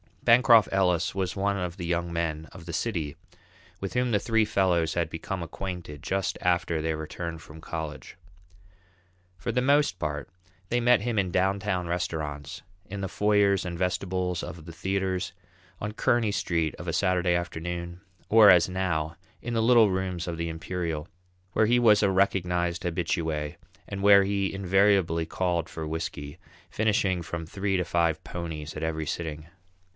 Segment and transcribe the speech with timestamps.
[0.23, 3.15] Bancroft Ellis was one of the young men of the city
[3.79, 8.17] with whom the three fellows had become acquainted just after their return from college.
[9.37, 10.29] For the most part,
[10.69, 15.33] they met him at downtown restaurants, in the foyers and vestibules of the theatres,
[15.79, 20.37] on Kearney Street of a Saturday afternoon, or, as now, in the little rooms of
[20.37, 21.07] the Imperial,
[21.53, 23.55] where he was a recognized habitué
[23.87, 26.39] and where he invariably called for whisky,
[26.71, 29.47] finishing from three to five "ponies" at every sitting.